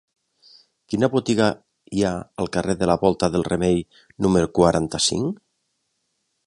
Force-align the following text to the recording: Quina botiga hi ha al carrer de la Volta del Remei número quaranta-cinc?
Quina 0.93 1.09
botiga 1.15 1.49
hi 1.97 2.01
ha 2.07 2.13
al 2.45 2.49
carrer 2.57 2.77
de 2.81 2.89
la 2.93 2.97
Volta 3.05 3.31
del 3.35 3.47
Remei 3.51 3.79
número 4.27 4.53
quaranta-cinc? 4.61 5.41